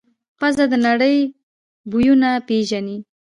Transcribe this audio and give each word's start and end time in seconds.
پزه 0.39 0.65
د 0.71 0.73
نړۍ 0.87 1.17
بویونه 1.89 2.29
پېژني. 2.47 2.97